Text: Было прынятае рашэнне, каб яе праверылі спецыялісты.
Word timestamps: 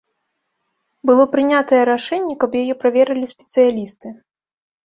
Было 1.09 1.23
прынятае 1.35 1.81
рашэнне, 1.91 2.33
каб 2.45 2.51
яе 2.63 2.73
праверылі 2.85 3.33
спецыялісты. 3.33 4.07